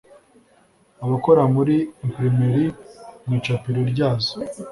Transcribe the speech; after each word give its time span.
abakora 1.03 1.41
muri 1.55 1.75
imprimerie 2.05 2.67
mu 3.25 3.31
icapiro 3.37 3.81
ryazo 3.91 4.33